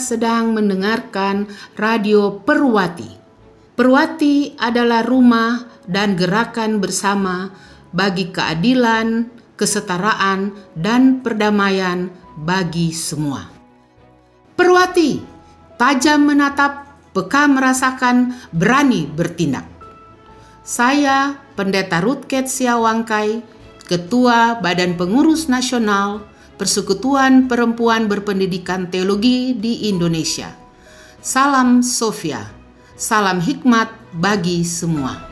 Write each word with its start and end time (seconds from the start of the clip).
Sedang 0.00 0.56
mendengarkan 0.56 1.48
Radio 1.76 2.40
Perwati. 2.40 3.08
Perwati 3.72 4.56
adalah 4.56 5.04
rumah 5.04 5.64
dan 5.88 6.16
gerakan 6.16 6.80
bersama 6.80 7.52
bagi 7.92 8.32
keadilan, 8.32 9.28
kesetaraan, 9.56 10.56
dan 10.76 11.20
perdamaian 11.20 12.08
bagi 12.36 12.92
semua. 12.92 13.48
Perwati, 14.56 15.20
tajam 15.76 16.24
menatap, 16.24 16.86
peka 17.12 17.48
merasakan, 17.48 18.36
berani 18.52 19.04
bertindak. 19.08 19.68
Saya, 20.62 21.36
Pendeta 21.52 22.00
Rutket 22.00 22.48
Siawangkai, 22.48 23.42
Ketua 23.84 24.62
Badan 24.62 24.96
Pengurus 24.96 25.50
Nasional 25.50 26.31
Persekutuan 26.60 27.48
Perempuan 27.48 28.06
Berpendidikan 28.12 28.92
Teologi 28.92 29.56
di 29.56 29.88
Indonesia. 29.88 30.52
Salam 31.24 31.80
Sofia, 31.80 32.44
salam 32.92 33.40
hikmat 33.40 33.88
bagi 34.12 34.60
semua. 34.62 35.31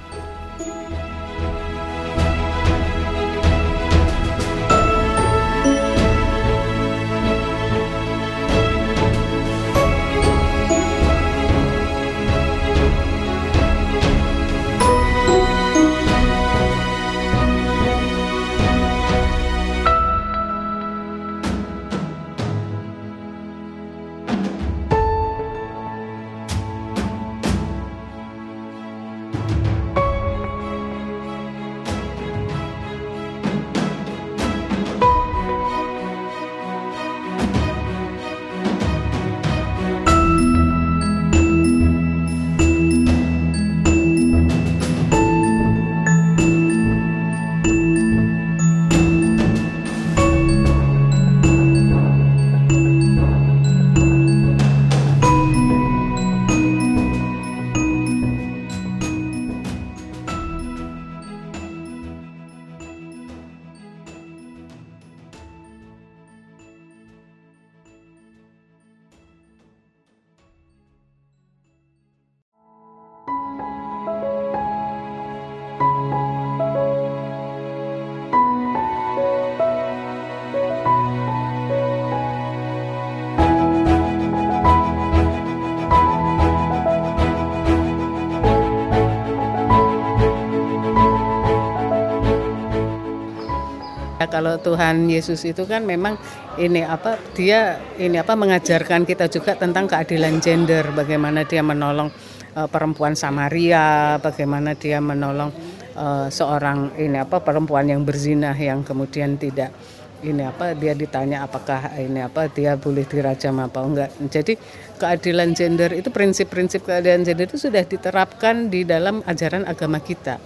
Kalau 94.30 94.56
Tuhan 94.62 95.10
Yesus 95.10 95.42
itu 95.42 95.66
kan 95.66 95.82
memang 95.82 96.16
ini 96.56 96.86
apa 96.86 97.18
dia 97.34 97.82
ini 97.98 98.16
apa 98.16 98.38
mengajarkan 98.38 99.02
kita 99.02 99.26
juga 99.26 99.58
tentang 99.58 99.90
keadilan 99.90 100.38
gender. 100.38 100.86
Bagaimana 100.94 101.42
dia 101.44 101.60
menolong 101.60 102.08
uh, 102.54 102.68
perempuan 102.70 103.18
Samaria 103.18 104.16
bagaimana 104.22 104.78
dia 104.78 105.02
menolong 105.02 105.50
uh, 105.98 106.30
seorang 106.30 106.94
ini 106.96 107.18
apa 107.18 107.42
perempuan 107.42 107.90
yang 107.90 108.06
berzina 108.06 108.54
yang 108.54 108.86
kemudian 108.86 109.34
tidak 109.36 109.74
ini 110.20 110.44
apa 110.44 110.76
dia 110.76 110.92
ditanya 110.92 111.48
apakah 111.48 111.96
ini 111.96 112.20
apa 112.20 112.46
dia 112.52 112.76
boleh 112.76 113.04
dirajam 113.08 113.56
apa 113.58 113.80
enggak. 113.82 114.10
Jadi 114.30 114.54
keadilan 115.00 115.50
gender 115.56 115.90
itu 115.96 116.12
prinsip-prinsip 116.12 116.86
keadilan 116.86 117.26
gender 117.26 117.50
itu 117.50 117.58
sudah 117.58 117.82
diterapkan 117.82 118.68
di 118.68 118.86
dalam 118.86 119.24
ajaran 119.26 119.64
agama 119.66 119.98
kita 119.98 120.38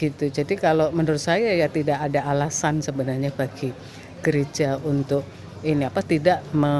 gitu. 0.00 0.32
Jadi 0.32 0.56
kalau 0.56 0.88
menurut 0.88 1.20
saya 1.20 1.52
ya 1.52 1.68
tidak 1.68 2.00
ada 2.00 2.24
alasan 2.32 2.80
sebenarnya 2.80 3.28
bagi 3.36 3.68
gereja 4.24 4.80
untuk 4.80 5.24
ini 5.60 5.84
apa 5.84 6.00
tidak 6.00 6.40
me, 6.56 6.72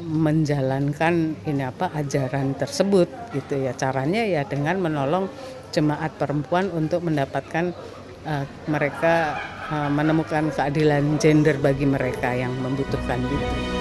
menjalankan 0.00 1.36
ini 1.44 1.62
apa 1.68 1.92
ajaran 1.92 2.56
tersebut 2.56 3.08
gitu 3.36 3.60
ya. 3.60 3.76
Caranya 3.76 4.24
ya 4.24 4.48
dengan 4.48 4.80
menolong 4.80 5.28
jemaat 5.68 6.16
perempuan 6.16 6.72
untuk 6.72 7.04
mendapatkan 7.04 7.76
uh, 8.24 8.44
mereka 8.72 9.36
uh, 9.68 9.90
menemukan 9.92 10.48
keadilan 10.48 11.20
gender 11.20 11.60
bagi 11.60 11.84
mereka 11.84 12.32
yang 12.32 12.56
membutuhkan 12.56 13.20
itu. 13.20 13.79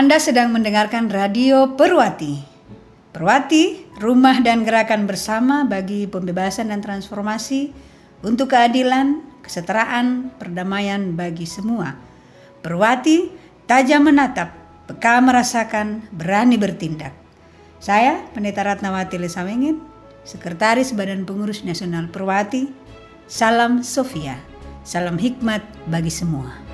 Anda 0.00 0.16
sedang 0.16 0.48
mendengarkan 0.48 1.12
Radio 1.12 1.76
Perwati. 1.76 2.40
Perwati, 3.12 3.84
rumah 4.00 4.40
dan 4.40 4.64
gerakan 4.64 5.04
bersama 5.04 5.68
bagi 5.68 6.08
pembebasan 6.08 6.72
dan 6.72 6.80
transformasi 6.80 7.68
untuk 8.24 8.48
keadilan, 8.48 9.20
kesetaraan, 9.44 10.32
perdamaian 10.40 11.12
bagi 11.12 11.44
semua. 11.44 12.00
Perwati, 12.64 13.28
tajam 13.68 14.08
menatap, 14.08 14.56
peka 14.88 15.20
merasakan, 15.20 16.08
berani 16.16 16.56
bertindak. 16.56 17.12
Saya, 17.76 18.24
Pendeta 18.32 18.64
Ratnawati 18.64 19.20
Lesamengin, 19.20 19.84
Sekretaris 20.24 20.96
Badan 20.96 21.28
Pengurus 21.28 21.60
Nasional 21.60 22.08
Perwati. 22.08 22.72
Salam 23.28 23.84
Sofia, 23.84 24.40
salam 24.80 25.20
hikmat 25.20 25.60
bagi 25.92 26.08
semua. 26.08 26.69